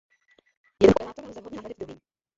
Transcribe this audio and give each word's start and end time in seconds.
Jeden 0.81 0.93
operátor 0.99 1.25
lze 1.25 1.41
vhodně 1.41 1.55
nahradit 1.55 1.79
druhým. 1.79 1.99